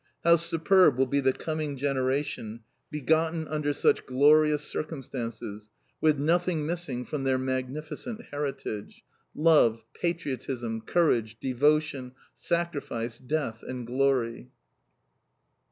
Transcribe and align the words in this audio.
How 0.23 0.35
superb 0.35 0.97
will 0.97 1.05
be 1.05 1.19
the 1.19 1.31
coming 1.31 1.77
generation, 1.77 2.61
begotten 2.89 3.47
under 3.47 3.71
such 3.71 4.07
glorious 4.07 4.63
circumstances, 4.63 5.69
with 6.01 6.17
nothing 6.17 6.65
missing 6.65 7.05
from 7.05 7.23
their 7.23 7.37
magnificent 7.37 8.19
heritage, 8.31 9.03
Love, 9.35 9.83
Patriotism, 9.93 10.81
Courage, 10.81 11.37
Devotion, 11.39 12.13
Sacrifice, 12.33 13.19
Death, 13.19 13.61
and 13.61 13.85
Glory! 13.85 14.49